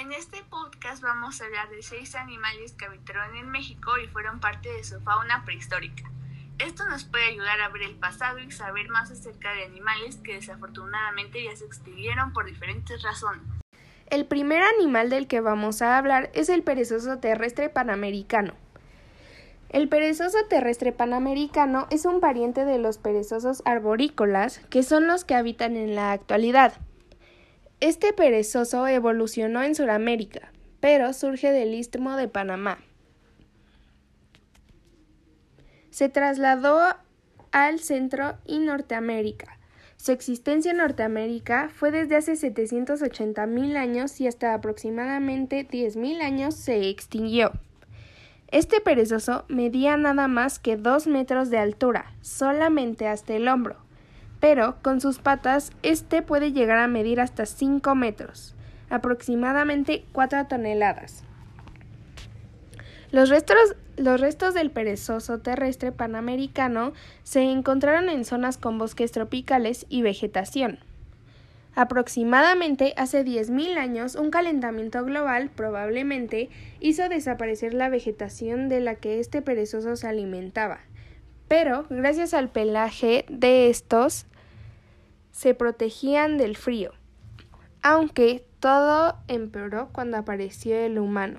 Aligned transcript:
En 0.00 0.12
este 0.12 0.44
podcast 0.48 1.02
vamos 1.02 1.40
a 1.40 1.46
hablar 1.46 1.70
de 1.70 1.82
seis 1.82 2.14
animales 2.14 2.72
que 2.74 2.84
habitaron 2.84 3.34
en 3.34 3.50
México 3.50 3.98
y 3.98 4.06
fueron 4.06 4.38
parte 4.38 4.72
de 4.72 4.84
su 4.84 5.00
fauna 5.00 5.42
prehistórica. 5.44 6.08
Esto 6.60 6.86
nos 6.86 7.02
puede 7.02 7.24
ayudar 7.24 7.60
a 7.60 7.68
ver 7.70 7.82
el 7.82 7.96
pasado 7.96 8.38
y 8.38 8.48
saber 8.52 8.88
más 8.90 9.10
acerca 9.10 9.52
de 9.54 9.64
animales 9.64 10.18
que 10.18 10.34
desafortunadamente 10.34 11.42
ya 11.42 11.56
se 11.56 11.64
extinguieron 11.64 12.32
por 12.32 12.46
diferentes 12.46 13.02
razones. 13.02 13.42
El 14.08 14.24
primer 14.26 14.62
animal 14.78 15.10
del 15.10 15.26
que 15.26 15.40
vamos 15.40 15.82
a 15.82 15.98
hablar 15.98 16.30
es 16.32 16.48
el 16.48 16.62
perezoso 16.62 17.18
terrestre 17.18 17.68
panamericano. 17.68 18.54
El 19.68 19.88
perezoso 19.88 20.38
terrestre 20.48 20.92
panamericano 20.92 21.88
es 21.90 22.04
un 22.04 22.20
pariente 22.20 22.64
de 22.64 22.78
los 22.78 22.98
perezosos 22.98 23.62
arborícolas, 23.64 24.60
que 24.70 24.84
son 24.84 25.08
los 25.08 25.24
que 25.24 25.34
habitan 25.34 25.76
en 25.76 25.96
la 25.96 26.12
actualidad. 26.12 26.74
Este 27.80 28.12
perezoso 28.12 28.88
evolucionó 28.88 29.62
en 29.62 29.76
Sudamérica, 29.76 30.52
pero 30.80 31.12
surge 31.12 31.52
del 31.52 31.74
istmo 31.74 32.16
de 32.16 32.26
Panamá. 32.26 32.78
Se 35.90 36.08
trasladó 36.08 36.80
al 37.52 37.78
Centro 37.78 38.36
y 38.44 38.58
Norteamérica. 38.58 39.58
Su 39.96 40.10
existencia 40.10 40.72
en 40.72 40.78
Norteamérica 40.78 41.70
fue 41.72 41.92
desde 41.92 42.16
hace 42.16 42.34
780 42.34 43.46
mil 43.46 43.76
años 43.76 44.20
y 44.20 44.26
hasta 44.26 44.54
aproximadamente 44.54 45.62
10 45.62 45.96
mil 45.96 46.20
años 46.20 46.56
se 46.56 46.88
extinguió. 46.88 47.52
Este 48.50 48.80
perezoso 48.80 49.44
medía 49.48 49.96
nada 49.96 50.26
más 50.26 50.58
que 50.58 50.76
dos 50.76 51.06
metros 51.06 51.48
de 51.50 51.58
altura, 51.58 52.12
solamente 52.22 53.06
hasta 53.06 53.34
el 53.34 53.46
hombro, 53.46 53.76
pero 54.40 54.76
con 54.82 55.00
sus 55.00 55.18
patas 55.18 55.72
este 55.82 56.22
puede 56.22 56.52
llegar 56.52 56.78
a 56.78 56.88
medir 56.88 57.20
hasta 57.20 57.46
5 57.46 57.94
metros, 57.94 58.54
aproximadamente 58.90 60.04
4 60.12 60.46
toneladas. 60.46 61.24
Los 63.10 63.30
restos, 63.30 63.56
los 63.96 64.20
restos 64.20 64.54
del 64.54 64.70
perezoso 64.70 65.38
terrestre 65.38 65.92
panamericano 65.92 66.92
se 67.22 67.40
encontraron 67.42 68.10
en 68.10 68.24
zonas 68.24 68.58
con 68.58 68.76
bosques 68.76 69.12
tropicales 69.12 69.86
y 69.88 70.02
vegetación. 70.02 70.78
Aproximadamente 71.74 72.92
hace 72.96 73.24
10.000 73.24 73.78
años, 73.78 74.16
un 74.16 74.30
calentamiento 74.30 75.04
global 75.04 75.48
probablemente 75.48 76.50
hizo 76.80 77.08
desaparecer 77.08 77.72
la 77.72 77.88
vegetación 77.88 78.68
de 78.68 78.80
la 78.80 78.96
que 78.96 79.20
este 79.20 79.42
perezoso 79.42 79.94
se 79.94 80.08
alimentaba. 80.08 80.80
Pero, 81.46 81.86
gracias 81.88 82.34
al 82.34 82.50
pelaje 82.50 83.24
de 83.28 83.70
estos, 83.70 84.26
se 85.38 85.54
protegían 85.54 86.36
del 86.36 86.56
frío. 86.56 86.90
Aunque 87.80 88.44
todo 88.58 89.22
empeoró 89.28 89.90
cuando 89.92 90.16
apareció 90.16 90.76
el 90.76 90.98
humano, 90.98 91.38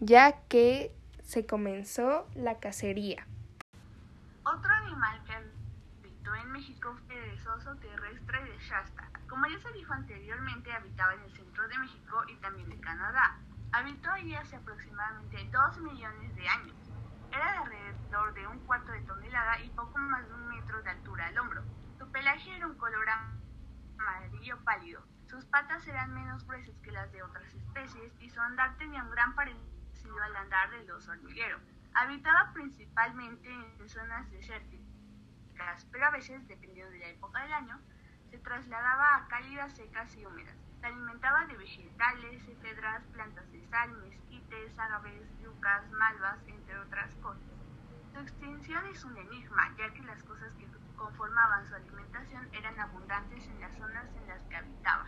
ya 0.00 0.40
que 0.48 0.96
se 1.22 1.44
comenzó 1.44 2.26
la 2.34 2.58
cacería. 2.58 3.26
Otro 4.46 4.70
animal 4.72 5.22
que 5.26 5.34
habitó 5.34 6.34
en 6.36 6.52
México 6.52 6.96
fue 7.06 7.16
el 7.16 7.22
perezoso 7.22 7.76
terrestre 7.76 8.44
de 8.44 8.58
Shasta. 8.60 9.10
Como 9.28 9.44
ya 9.46 9.58
se 9.58 9.72
dijo 9.74 9.92
anteriormente, 9.92 10.72
habitaba 10.72 11.12
en 11.12 11.20
el 11.24 11.36
centro 11.36 11.68
de 11.68 11.78
México 11.80 12.22
y 12.28 12.36
también 12.36 12.70
de 12.70 12.80
Canadá. 12.80 13.40
Habitó 13.72 14.10
allí 14.10 14.34
hace 14.34 14.56
aproximadamente 14.56 15.36
2 15.52 15.80
millones 15.82 16.34
de 16.34 16.48
años. 16.48 16.76
Era 17.30 17.52
de 17.52 17.58
alrededor 17.58 18.32
de 18.32 18.46
un 18.46 18.58
cuarto 18.60 18.90
de 18.90 19.02
tonelada 19.02 19.60
y 19.60 19.68
poco 19.68 19.98
más 19.98 20.26
de 20.26 20.32
un 20.32 20.48
metro 20.48 20.82
de 20.82 20.88
altura 20.88 21.26
al 21.26 21.38
hombro. 21.38 21.62
Su 21.98 22.10
pelaje 22.10 22.56
era 22.56 22.66
un 22.66 22.74
color 22.74 23.06
amarillo 23.98 24.58
pálido. 24.64 25.02
Eran 25.74 26.14
menos 26.14 26.46
gruesas 26.46 26.78
que 26.82 26.92
las 26.92 27.10
de 27.10 27.20
otras 27.20 27.52
especies 27.52 28.12
y 28.20 28.30
su 28.30 28.40
andar 28.40 28.76
tenía 28.78 29.02
un 29.02 29.10
gran 29.10 29.34
parecido 29.34 30.22
al 30.22 30.36
andar 30.36 30.70
del 30.70 30.88
oso 30.92 31.10
hormiguero. 31.10 31.58
Habitaba 31.94 32.52
principalmente 32.54 33.48
en 33.52 33.88
zonas 33.88 34.30
desérticas, 34.30 35.84
pero 35.90 36.06
a 36.06 36.10
veces, 36.10 36.46
dependiendo 36.46 36.92
de 36.92 37.00
la 37.00 37.08
época 37.08 37.42
del 37.42 37.52
año, 37.52 37.80
se 38.30 38.38
trasladaba 38.38 39.16
a 39.16 39.26
cálidas, 39.26 39.74
secas 39.74 40.16
y 40.16 40.24
húmedas. 40.24 40.56
Se 40.80 40.86
alimentaba 40.86 41.44
de 41.46 41.56
vegetales, 41.56 42.44
cedras, 42.62 43.02
plantas 43.12 43.50
de 43.50 43.66
sal, 43.66 43.90
mezquites, 43.94 44.78
agaves, 44.78 45.28
yucas, 45.42 45.90
malvas, 45.90 46.38
entre 46.46 46.78
otras 46.78 47.12
cosas. 47.16 47.50
Su 48.12 48.20
extinción 48.20 48.86
es 48.86 49.04
un 49.04 49.16
enigma, 49.16 49.74
ya 49.76 49.92
que 49.92 50.02
las 50.02 50.22
cosas 50.22 50.54
que 50.54 50.68
conformaban 50.96 51.66
su 51.66 51.74
alimentación 51.74 52.48
eran 52.54 52.78
abundantes 52.78 53.46
en 53.48 53.60
las 53.60 53.76
zonas 53.76 54.06
en 54.14 54.28
las 54.28 54.40
que 54.44 54.56
habitaba. 54.56 55.06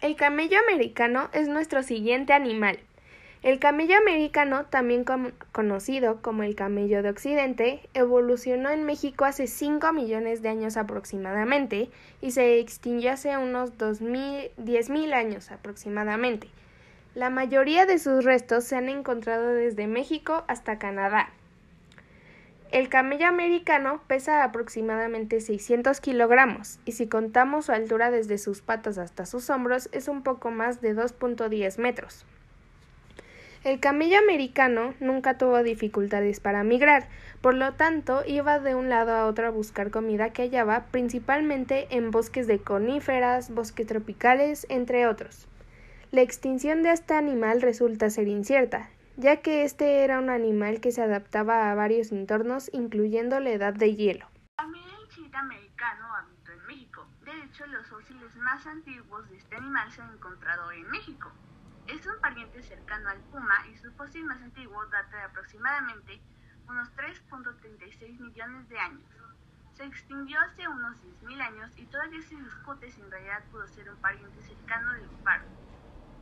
El 0.00 0.14
camello 0.14 0.60
americano 0.60 1.28
es 1.32 1.48
nuestro 1.48 1.82
siguiente 1.82 2.32
animal. 2.32 2.78
El 3.42 3.58
camello 3.58 3.96
americano, 3.96 4.66
también 4.66 5.04
conocido 5.50 6.22
como 6.22 6.44
el 6.44 6.54
camello 6.54 7.02
de 7.02 7.10
Occidente, 7.10 7.80
evolucionó 7.94 8.70
en 8.70 8.84
México 8.84 9.24
hace 9.24 9.48
5 9.48 9.92
millones 9.92 10.40
de 10.40 10.50
años 10.50 10.76
aproximadamente 10.76 11.90
y 12.20 12.30
se 12.30 12.60
extinguió 12.60 13.10
hace 13.10 13.36
unos 13.36 13.76
10.000 13.76 15.12
años 15.14 15.50
aproximadamente. 15.50 16.48
La 17.16 17.28
mayoría 17.28 17.84
de 17.84 17.98
sus 17.98 18.24
restos 18.24 18.62
se 18.62 18.76
han 18.76 18.88
encontrado 18.88 19.48
desde 19.48 19.88
México 19.88 20.44
hasta 20.46 20.78
Canadá. 20.78 21.32
El 22.70 22.90
camello 22.90 23.26
americano 23.26 24.02
pesa 24.08 24.44
aproximadamente 24.44 25.40
600 25.40 26.02
kilogramos 26.02 26.80
y 26.84 26.92
si 26.92 27.08
contamos 27.08 27.64
su 27.66 27.72
altura 27.72 28.10
desde 28.10 28.36
sus 28.36 28.60
patas 28.60 28.98
hasta 28.98 29.24
sus 29.24 29.48
hombros 29.48 29.88
es 29.92 30.06
un 30.06 30.22
poco 30.22 30.50
más 30.50 30.82
de 30.82 30.94
2.10 30.94 31.78
metros. 31.78 32.26
El 33.64 33.80
camello 33.80 34.18
americano 34.18 34.92
nunca 35.00 35.38
tuvo 35.38 35.62
dificultades 35.62 36.40
para 36.40 36.62
migrar, 36.62 37.08
por 37.40 37.54
lo 37.54 37.72
tanto 37.72 38.22
iba 38.26 38.60
de 38.60 38.74
un 38.74 38.90
lado 38.90 39.12
a 39.12 39.24
otro 39.24 39.46
a 39.46 39.50
buscar 39.50 39.90
comida 39.90 40.34
que 40.34 40.42
hallaba 40.42 40.84
principalmente 40.90 41.88
en 41.90 42.10
bosques 42.10 42.46
de 42.46 42.58
coníferas, 42.58 43.50
bosques 43.50 43.86
tropicales, 43.86 44.66
entre 44.68 45.06
otros. 45.06 45.48
La 46.10 46.20
extinción 46.20 46.82
de 46.82 46.92
este 46.92 47.14
animal 47.14 47.62
resulta 47.62 48.10
ser 48.10 48.28
incierta, 48.28 48.90
ya 49.18 49.42
que 49.42 49.64
este 49.64 50.04
era 50.04 50.20
un 50.20 50.30
animal 50.30 50.80
que 50.80 50.92
se 50.92 51.02
adaptaba 51.02 51.70
a 51.70 51.74
varios 51.74 52.12
entornos, 52.12 52.70
incluyendo 52.72 53.40
la 53.40 53.50
edad 53.50 53.74
de 53.74 53.96
hielo. 53.96 54.28
También 54.56 54.84
el 54.88 55.08
chita 55.08 55.40
americano 55.40 56.06
habitó 56.14 56.52
en 56.52 56.66
México. 56.66 57.04
De 57.24 57.32
hecho, 57.42 57.66
los 57.66 57.84
fósiles 57.88 58.34
más 58.36 58.64
antiguos 58.64 59.28
de 59.28 59.38
este 59.38 59.56
animal 59.56 59.90
se 59.90 60.02
han 60.02 60.12
encontrado 60.12 60.70
en 60.70 60.88
México. 60.88 61.32
Es 61.88 62.06
un 62.06 62.20
pariente 62.20 62.62
cercano 62.62 63.08
al 63.08 63.18
puma 63.32 63.66
y 63.72 63.76
su 63.78 63.90
fósil 63.94 64.24
más 64.24 64.40
antiguo 64.40 64.86
data 64.86 65.16
de 65.16 65.22
aproximadamente 65.24 66.20
unos 66.68 66.88
3.36 66.94 68.20
millones 68.20 68.68
de 68.68 68.78
años. 68.78 69.10
Se 69.74 69.84
extinguió 69.84 70.38
hace 70.40 70.68
unos 70.68 70.96
10.000 71.22 71.40
años 71.40 71.72
y 71.76 71.86
todavía 71.86 72.22
se 72.22 72.36
discute 72.36 72.90
si 72.90 73.00
en 73.00 73.10
realidad 73.10 73.42
pudo 73.50 73.66
ser 73.66 73.90
un 73.90 73.96
pariente 73.96 74.40
cercano 74.42 74.92
del 74.92 75.08
guepardo. 75.08 75.67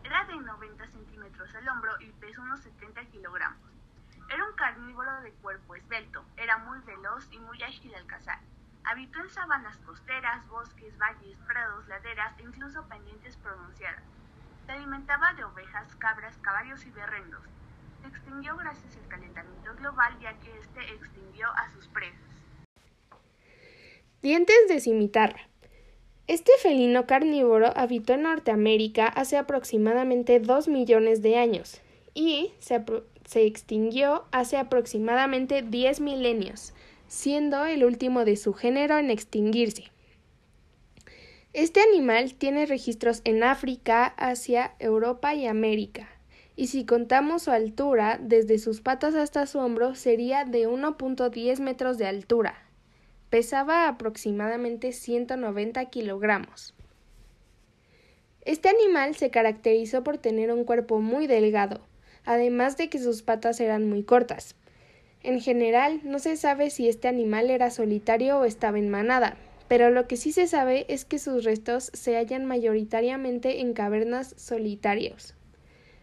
Era 0.06 0.22
de 0.22 0.36
90 0.36 0.86
centímetros 0.86 1.52
al 1.52 1.68
hombro 1.68 1.90
y 1.98 2.12
pesó 2.20 2.40
unos 2.40 2.60
70 2.60 3.06
kilogramos. 3.06 3.58
Era 4.32 4.44
un 4.48 4.54
carnívoro 4.54 5.20
de 5.22 5.32
cuerpo 5.32 5.74
esbelto, 5.74 6.24
era 6.36 6.58
muy 6.58 6.78
veloz 6.86 7.26
y 7.32 7.38
muy 7.40 7.60
ágil 7.60 7.92
al 7.92 8.06
cazar. 8.06 8.38
Habitó 8.84 9.18
en 9.18 9.30
sabanas 9.30 9.76
costeras, 9.78 10.46
bosques, 10.46 10.96
valles, 10.96 11.36
prados, 11.48 11.88
laderas 11.88 12.38
e 12.38 12.42
incluso 12.42 12.86
pendientes 12.86 13.36
pronunciadas. 13.38 14.04
Se 14.66 14.72
alimentaba 14.72 15.34
de 15.34 15.42
ovejas, 15.42 15.92
cabras, 15.96 16.36
caballos 16.40 16.86
y 16.86 16.90
berrendos. 16.92 17.42
Se 18.02 18.06
extinguió 18.06 18.56
gracias 18.56 18.96
al 18.96 19.08
calentamiento 19.08 19.74
global 19.74 20.16
ya 20.20 20.34
que 20.34 20.56
este 20.56 20.94
extinguió 20.94 21.50
a 21.50 21.68
sus 21.72 21.88
presas. 21.88 22.20
Dientes 24.22 24.68
de 24.68 24.78
cimitarra. 24.78 25.48
Este 26.28 26.50
felino 26.58 27.06
carnívoro 27.06 27.72
habitó 27.76 28.14
en 28.14 28.22
Norteamérica 28.22 29.06
hace 29.06 29.36
aproximadamente 29.36 30.40
2 30.40 30.66
millones 30.66 31.22
de 31.22 31.36
años 31.36 31.80
y 32.14 32.50
se, 32.58 32.82
se, 33.24 33.46
extinguió 33.46 34.24
hace 34.32 34.56
aproximadamente 34.56 35.62
10 35.62 36.00
milenios, 36.00 36.74
siendo 37.06 37.64
el 37.64 37.84
último 37.84 38.24
de 38.24 38.34
su 38.36 38.54
género 38.54 38.98
en 38.98 39.10
extinguirse. 39.12 39.84
Este 41.52 41.80
animal 41.80 42.34
tiene 42.34 42.66
registros 42.66 43.20
en 43.22 43.44
África, 43.44 44.06
Asia, 44.16 44.74
Europa 44.80 45.32
y 45.36 45.46
América, 45.46 46.08
y 46.56 46.66
si 46.66 46.84
contamos 46.84 47.44
su 47.44 47.52
altura, 47.52 48.18
desde 48.20 48.58
sus 48.58 48.80
patas 48.80 49.14
hasta 49.14 49.46
su 49.46 49.60
hombro 49.60 49.94
sería 49.94 50.44
de 50.44 50.66
1.10 50.68 51.60
metros 51.60 51.98
de 51.98 52.08
altura. 52.08 52.65
Pesaba 53.30 53.88
aproximadamente 53.88 54.92
190 54.92 55.84
kilogramos. 55.86 56.74
Este 58.44 58.68
animal 58.68 59.16
se 59.16 59.30
caracterizó 59.30 60.04
por 60.04 60.18
tener 60.18 60.52
un 60.52 60.62
cuerpo 60.62 61.00
muy 61.00 61.26
delgado, 61.26 61.80
además 62.24 62.76
de 62.76 62.88
que 62.88 63.00
sus 63.00 63.22
patas 63.22 63.58
eran 63.58 63.90
muy 63.90 64.04
cortas. 64.04 64.54
En 65.24 65.40
general, 65.40 66.00
no 66.04 66.20
se 66.20 66.36
sabe 66.36 66.70
si 66.70 66.88
este 66.88 67.08
animal 67.08 67.50
era 67.50 67.70
solitario 67.70 68.38
o 68.38 68.44
estaba 68.44 68.78
en 68.78 68.90
manada, 68.90 69.36
pero 69.66 69.90
lo 69.90 70.06
que 70.06 70.16
sí 70.16 70.30
se 70.30 70.46
sabe 70.46 70.86
es 70.88 71.04
que 71.04 71.18
sus 71.18 71.42
restos 71.42 71.90
se 71.94 72.14
hallan 72.16 72.44
mayoritariamente 72.44 73.60
en 73.60 73.72
cavernas 73.72 74.34
solitarios. 74.36 75.34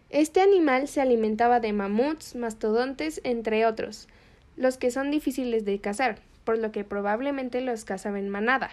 Este 0.10 0.42
animal 0.42 0.90
se 0.90 1.00
alimentaba 1.00 1.62
de 1.62 1.72
mamuts, 1.72 2.36
mastodontes, 2.36 3.22
entre 3.24 3.66
otros, 3.66 4.10
los 4.58 4.78
que 4.78 4.92
son 4.92 5.10
difíciles 5.10 5.64
de 5.64 5.80
cazar, 5.80 6.20
por 6.44 6.58
lo 6.58 6.72
que 6.72 6.84
probablemente 6.84 7.62
los 7.62 7.86
cazaba 7.86 8.20
en 8.20 8.30
manada. 8.30 8.72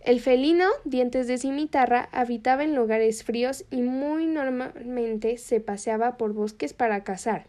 El 0.00 0.20
felino, 0.20 0.68
dientes 0.84 1.26
de 1.28 1.38
cimitarra, 1.38 2.10
habitaba 2.12 2.62
en 2.62 2.74
lugares 2.74 3.24
fríos 3.24 3.64
y 3.70 3.80
muy 3.80 4.26
normalmente 4.26 5.38
se 5.38 5.60
paseaba 5.60 6.18
por 6.18 6.34
bosques 6.34 6.74
para 6.74 7.04
cazar. 7.04 7.46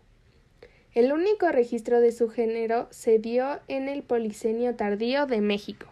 El 0.94 1.12
único 1.12 1.52
registro 1.52 2.00
de 2.00 2.14
su 2.14 2.30
género 2.30 2.88
se 2.92 3.20
dio 3.20 3.60
en 3.68 3.90
el 3.90 4.04
Policenio 4.04 4.78
tardío 4.78 5.26
de 5.26 5.42
México. 5.42 5.88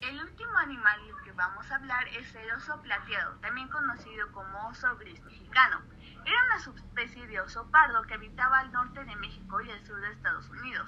El 0.00 0.20
último 0.20 0.54
animal 0.58 1.00
del 1.06 1.24
que 1.24 1.32
vamos 1.32 1.70
a 1.70 1.76
hablar 1.76 2.06
es 2.08 2.34
el 2.34 2.52
oso 2.52 2.78
plateado, 2.82 3.36
también 3.40 3.68
conocido 3.68 4.30
como 4.32 4.68
oso 4.68 4.94
gris 4.98 5.18
mexicano. 5.22 5.80
Era 6.26 6.44
una 6.44 6.60
subespecie 6.60 7.26
de 7.26 7.40
oso 7.40 7.66
pardo 7.70 8.02
que 8.02 8.12
habitaba 8.12 8.58
al 8.58 8.70
norte 8.72 9.02
de 9.02 9.16
México 9.16 9.62
y 9.62 9.70
al 9.70 9.82
sur 9.86 9.98
de 9.98 10.12
Estados 10.12 10.50
Unidos. 10.50 10.86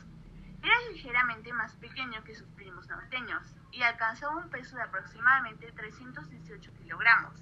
Era 0.65 0.81
ligeramente 0.93 1.53
más 1.53 1.75
pequeño 1.75 2.25
que 2.25 2.35
sus 2.35 2.49
primos 2.53 2.89
norteños 2.89 3.55
y 3.71 3.83
alcanzó 3.83 4.31
un 4.31 4.49
peso 4.49 4.77
de 4.77 4.83
aproximadamente 4.83 5.71
318 5.73 6.73
kilogramos 6.79 7.35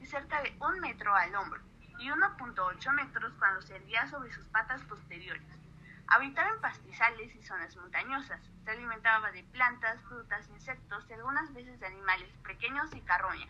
y 0.00 0.06
cerca 0.06 0.42
de 0.42 0.56
un 0.58 0.80
metro 0.80 1.14
al 1.14 1.32
hombro 1.36 1.62
y 2.00 2.08
1.8 2.08 2.92
metros 2.94 3.32
cuando 3.38 3.62
se 3.62 3.76
erguía 3.76 4.08
sobre 4.08 4.32
sus 4.32 4.48
patas 4.48 4.82
posteriores. 4.82 5.46
Habitaba 6.08 6.50
en 6.50 6.60
pastizales 6.60 7.32
y 7.36 7.42
zonas 7.44 7.76
montañosas. 7.76 8.40
Se 8.64 8.70
alimentaba 8.72 9.30
de 9.30 9.44
plantas, 9.44 10.00
frutas, 10.08 10.48
insectos 10.48 11.06
y 11.08 11.12
algunas 11.12 11.54
veces 11.54 11.78
de 11.78 11.86
animales 11.86 12.28
pequeños 12.44 12.92
y 12.92 13.00
carroña. 13.02 13.46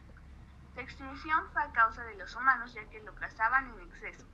Su 0.75 0.81
extinción 0.81 1.51
fue 1.55 1.63
a 1.63 1.73
causa 1.73 2.05
de 2.05 2.17
los 2.17 2.37
humanos 2.37 2.75
ya 2.75 2.85
que 2.91 3.01
lo 3.01 3.15
cazaban 3.15 3.73
en 3.73 3.89
exceso. 3.89 4.27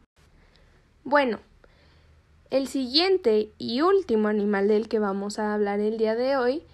Bueno, 1.05 1.39
el 2.51 2.67
siguiente 2.67 3.51
y 3.59 3.81
último 3.81 4.27
animal 4.27 4.67
del 4.67 4.89
que 4.89 4.99
vamos 4.99 5.39
a 5.39 5.55
hablar 5.55 5.79
el 5.79 5.99
día 5.99 6.17
de 6.17 6.37
hoy 6.37 6.65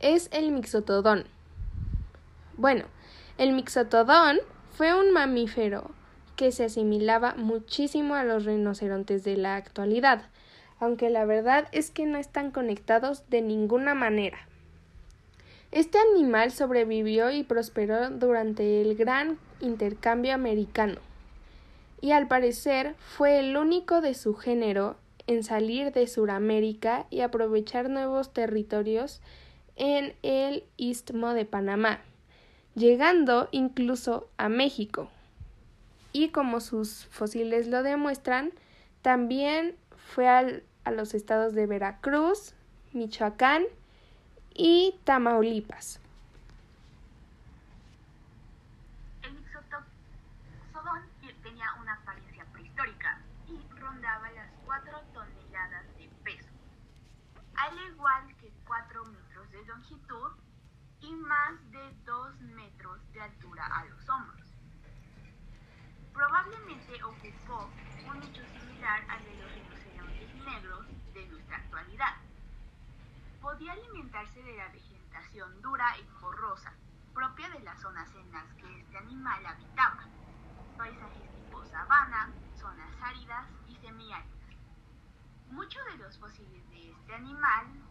es 0.00 0.28
el 0.32 0.50
mixotodón. 0.50 1.24
Bueno, 2.56 2.86
el 3.38 3.52
mixotodón 3.52 4.40
fue 4.72 4.98
un 4.98 5.12
mamífero 5.12 5.92
que 6.34 6.50
se 6.50 6.64
asimilaba 6.64 7.34
muchísimo 7.36 8.16
a 8.16 8.24
los 8.24 8.44
rinocerontes 8.44 9.22
de 9.22 9.36
la 9.36 9.54
actualidad, 9.54 10.22
aunque 10.80 11.08
la 11.08 11.24
verdad 11.24 11.68
es 11.70 11.92
que 11.92 12.04
no 12.04 12.18
están 12.18 12.50
conectados 12.50 13.22
de 13.30 13.42
ninguna 13.42 13.94
manera. 13.94 14.48
Este 15.70 15.98
animal 15.98 16.50
sobrevivió 16.50 17.30
y 17.30 17.44
prosperó 17.44 18.10
durante 18.10 18.82
el 18.82 18.96
gran 18.96 19.38
intercambio 19.60 20.34
americano, 20.34 20.98
y 22.00 22.10
al 22.10 22.26
parecer 22.26 22.96
fue 22.98 23.38
el 23.38 23.56
único 23.56 24.00
de 24.00 24.14
su 24.14 24.34
género 24.34 24.96
en 25.26 25.42
salir 25.42 25.92
de 25.92 26.06
Sudamérica 26.06 27.06
y 27.10 27.20
aprovechar 27.20 27.88
nuevos 27.88 28.32
territorios 28.32 29.20
en 29.76 30.14
el 30.22 30.64
istmo 30.76 31.34
de 31.34 31.44
Panamá, 31.44 32.00
llegando 32.74 33.48
incluso 33.52 34.28
a 34.36 34.48
México. 34.48 35.08
Y 36.12 36.28
como 36.28 36.60
sus 36.60 37.06
fósiles 37.06 37.68
lo 37.68 37.82
demuestran, 37.82 38.52
también 39.00 39.74
fue 39.96 40.28
a 40.28 40.90
los 40.90 41.14
estados 41.14 41.54
de 41.54 41.66
Veracruz, 41.66 42.54
Michoacán 42.92 43.64
y 44.54 44.94
Tamaulipas. 45.04 46.00
Y 61.02 61.12
más 61.12 61.70
de 61.70 61.92
2 62.04 62.40
metros 62.40 63.12
de 63.12 63.20
altura 63.20 63.66
a 63.66 63.84
los 63.84 64.08
hombros. 64.08 64.48
Probablemente 66.14 67.02
ocupó 67.04 67.68
un 68.08 68.20
nicho 68.20 68.42
similar 68.46 69.02
al 69.08 69.24
de 69.24 69.36
los 69.36 69.52
rinocerontes 69.52 70.34
negros 70.36 70.86
de 71.12 71.26
nuestra 71.26 71.56
actualidad. 71.56 72.16
Podía 73.42 73.72
alimentarse 73.72 74.42
de 74.42 74.56
la 74.56 74.68
vegetación 74.68 75.60
dura 75.60 75.98
y 75.98 76.04
porrosa, 76.20 76.72
propia 77.12 77.50
de 77.50 77.60
las 77.60 77.80
zonas 77.82 78.08
en 78.14 78.32
las 78.32 78.54
que 78.54 78.80
este 78.80 78.96
animal 78.96 79.44
habitaba, 79.44 80.04
paisajes 80.78 81.30
tipo 81.34 81.64
sabana, 81.66 82.32
zonas 82.56 82.90
áridas 83.02 83.48
y 83.68 83.76
semiáridas. 83.76 84.32
Muchos 85.50 85.84
de 85.86 85.98
los 85.98 86.18
fósiles 86.18 86.70
de 86.70 86.92
este 86.92 87.14
animal 87.14 87.81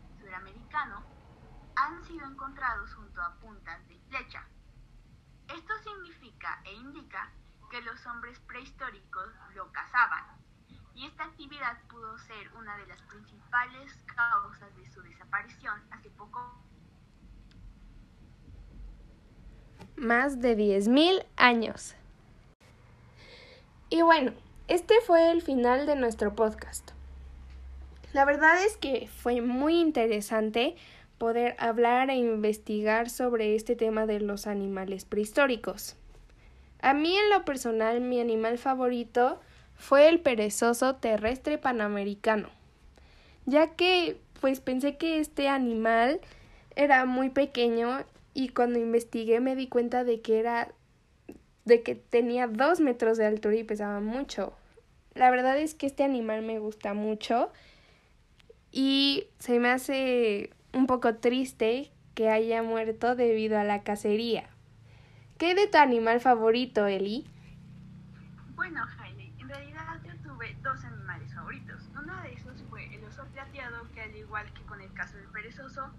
sido 2.11 2.27
encontrados 2.27 2.93
junto 2.93 3.21
a 3.21 3.33
puntas 3.35 3.87
de 3.87 3.97
flecha. 4.09 4.45
Esto 5.47 5.73
significa 5.83 6.61
e 6.65 6.73
indica 6.73 7.31
que 7.69 7.81
los 7.81 8.05
hombres 8.05 8.37
prehistóricos 8.39 9.31
lo 9.55 9.71
cazaban, 9.71 10.25
y 10.93 11.05
esta 11.05 11.23
actividad 11.23 11.77
pudo 11.89 12.17
ser 12.19 12.51
una 12.59 12.75
de 12.77 12.87
las 12.87 13.01
principales 13.03 13.93
causas 14.13 14.75
de 14.75 14.85
su 14.91 15.01
desaparición 15.01 15.81
hace 15.91 16.09
poco. 16.09 16.61
Más 19.95 20.41
de 20.41 20.57
10.000 20.57 21.25
años. 21.37 21.95
Y 23.89 24.01
bueno, 24.01 24.33
este 24.67 24.95
fue 25.01 25.31
el 25.31 25.41
final 25.41 25.85
de 25.85 25.95
nuestro 25.95 26.35
podcast. 26.35 26.91
La 28.11 28.25
verdad 28.25 28.61
es 28.63 28.75
que 28.75 29.07
fue 29.07 29.39
muy 29.41 29.79
interesante 29.79 30.75
poder 31.21 31.55
hablar 31.59 32.09
e 32.09 32.15
investigar 32.15 33.07
sobre 33.07 33.53
este 33.53 33.75
tema 33.75 34.07
de 34.07 34.19
los 34.19 34.47
animales 34.47 35.05
prehistóricos. 35.05 35.95
A 36.81 36.95
mí 36.95 37.15
en 37.15 37.29
lo 37.29 37.45
personal 37.45 38.01
mi 38.01 38.19
animal 38.19 38.57
favorito 38.57 39.39
fue 39.75 40.09
el 40.09 40.19
perezoso 40.19 40.95
terrestre 40.95 41.59
panamericano, 41.59 42.49
ya 43.45 43.75
que 43.75 44.19
pues 44.39 44.61
pensé 44.61 44.97
que 44.97 45.19
este 45.19 45.47
animal 45.47 46.21
era 46.75 47.05
muy 47.05 47.29
pequeño 47.29 48.03
y 48.33 48.49
cuando 48.49 48.79
investigué 48.79 49.41
me 49.41 49.55
di 49.55 49.67
cuenta 49.67 50.03
de 50.03 50.21
que 50.21 50.39
era 50.39 50.69
de 51.65 51.83
que 51.83 51.93
tenía 51.93 52.47
dos 52.47 52.79
metros 52.79 53.19
de 53.19 53.27
altura 53.27 53.57
y 53.57 53.63
pesaba 53.63 53.99
mucho. 53.99 54.53
La 55.13 55.29
verdad 55.29 55.59
es 55.59 55.75
que 55.75 55.85
este 55.85 56.03
animal 56.03 56.41
me 56.41 56.57
gusta 56.57 56.95
mucho 56.95 57.51
y 58.71 59.27
se 59.37 59.59
me 59.59 59.69
hace 59.69 60.49
un 60.73 60.87
poco 60.87 61.15
triste 61.15 61.91
que 62.15 62.29
haya 62.29 62.63
muerto 62.63 63.15
debido 63.15 63.57
a 63.59 63.63
la 63.63 63.83
cacería. 63.83 64.49
¿Qué 65.37 65.55
de 65.55 65.67
tu 65.67 65.77
animal 65.77 66.19
favorito, 66.19 66.85
Eli? 66.87 67.27
Bueno, 68.55 68.85
Jaime, 68.85 69.33
en 69.39 69.49
realidad 69.49 69.99
yo 70.03 70.15
tuve 70.21 70.55
dos 70.61 70.83
animales 70.83 71.33
favoritos. 71.33 71.89
Uno 71.99 72.21
de 72.21 72.33
esos 72.33 72.61
fue 72.69 72.93
el 72.93 73.03
oso 73.05 73.25
plateado, 73.33 73.89
que 73.93 74.01
al 74.01 74.15
igual 74.15 74.51
que 74.53 74.61
con 74.63 74.81
el 74.81 74.93
caso 74.93 75.17
del 75.17 75.27
perezoso, 75.27 75.89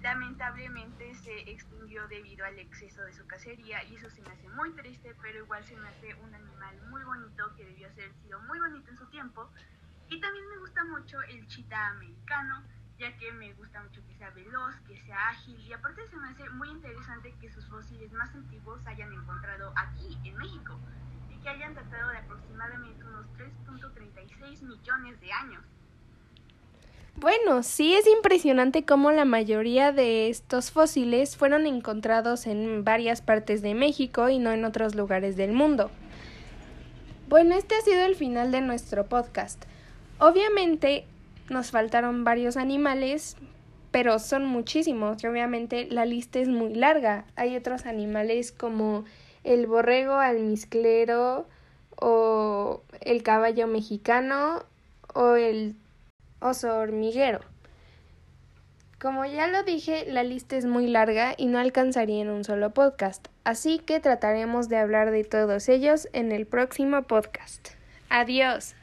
lamentablemente 0.00 1.14
se 1.14 1.50
extinguió 1.50 2.06
debido 2.08 2.44
al 2.44 2.58
exceso 2.58 3.02
de 3.02 3.12
su 3.14 3.26
cacería 3.26 3.82
y 3.84 3.96
eso 3.96 4.10
se 4.10 4.20
me 4.20 4.28
hace 4.28 4.48
muy 4.50 4.70
triste, 4.72 5.14
pero 5.22 5.38
igual 5.38 5.64
se 5.64 5.74
me 5.76 5.88
hace 5.88 6.14
un 6.14 6.34
animal 6.34 6.76
muy 6.90 7.02
bonito 7.04 7.54
que 7.56 7.64
debió 7.64 7.90
ser 7.94 8.12
sido 8.22 8.38
muy 8.42 8.58
bonito 8.58 8.90
en 8.90 8.96
su 8.98 9.06
tiempo. 9.06 9.48
Y 10.10 10.20
también 10.20 10.46
me 10.50 10.58
gusta 10.58 10.84
mucho 10.84 11.20
el 11.22 11.46
chita 11.48 11.88
americano, 11.88 12.62
ya 13.04 13.14
que 13.18 13.30
me 13.32 13.52
gusta 13.52 13.82
mucho 13.82 14.00
que 14.06 14.14
sea 14.14 14.30
veloz, 14.30 14.74
que 14.88 14.96
sea 15.02 15.28
ágil 15.28 15.60
y 15.60 15.72
aparte 15.74 16.08
se 16.08 16.16
me 16.16 16.26
hace 16.28 16.48
muy 16.50 16.70
interesante 16.70 17.34
que 17.38 17.50
sus 17.50 17.66
fósiles 17.66 18.10
más 18.12 18.34
antiguos 18.34 18.82
se 18.82 18.88
hayan 18.88 19.12
encontrado 19.12 19.74
aquí, 19.76 20.16
en 20.24 20.34
México, 20.38 20.78
y 21.30 21.38
que 21.42 21.48
hayan 21.50 21.74
datado 21.74 22.10
de 22.10 22.18
aproximadamente 22.18 23.04
unos 23.04 23.26
3.36 23.36 24.62
millones 24.62 25.20
de 25.20 25.32
años. 25.32 25.62
Bueno, 27.16 27.62
sí 27.62 27.94
es 27.94 28.06
impresionante 28.06 28.86
cómo 28.86 29.12
la 29.12 29.26
mayoría 29.26 29.92
de 29.92 30.30
estos 30.30 30.70
fósiles 30.70 31.36
fueron 31.36 31.66
encontrados 31.66 32.46
en 32.46 32.84
varias 32.84 33.20
partes 33.20 33.60
de 33.60 33.74
México 33.74 34.30
y 34.30 34.38
no 34.38 34.50
en 34.50 34.64
otros 34.64 34.94
lugares 34.94 35.36
del 35.36 35.52
mundo. 35.52 35.90
Bueno, 37.28 37.54
este 37.54 37.74
ha 37.74 37.82
sido 37.82 38.06
el 38.06 38.16
final 38.16 38.50
de 38.50 38.62
nuestro 38.62 39.04
podcast. 39.04 39.62
Obviamente 40.18 41.06
nos 41.48 41.70
faltaron 41.70 42.24
varios 42.24 42.56
animales, 42.56 43.36
pero 43.90 44.18
son 44.18 44.44
muchísimos 44.46 45.22
y 45.22 45.26
obviamente 45.26 45.86
la 45.90 46.04
lista 46.04 46.38
es 46.38 46.48
muy 46.48 46.74
larga. 46.74 47.26
Hay 47.36 47.56
otros 47.56 47.86
animales 47.86 48.52
como 48.52 49.04
el 49.44 49.66
borrego 49.66 50.14
almizclero 50.14 51.46
o 51.96 52.82
el 53.00 53.22
caballo 53.22 53.66
mexicano 53.66 54.64
o 55.14 55.36
el 55.36 55.76
oso 56.40 56.76
hormiguero. 56.76 57.40
Como 58.98 59.26
ya 59.26 59.46
lo 59.48 59.62
dije, 59.64 60.06
la 60.08 60.22
lista 60.22 60.56
es 60.56 60.64
muy 60.64 60.86
larga 60.86 61.34
y 61.36 61.46
no 61.46 61.58
alcanzaría 61.58 62.22
en 62.22 62.30
un 62.30 62.42
solo 62.42 62.70
podcast, 62.70 63.28
así 63.44 63.78
que 63.78 64.00
trataremos 64.00 64.70
de 64.70 64.78
hablar 64.78 65.10
de 65.10 65.24
todos 65.24 65.68
ellos 65.68 66.08
en 66.14 66.32
el 66.32 66.46
próximo 66.46 67.02
podcast. 67.02 67.68
Adiós. 68.08 68.74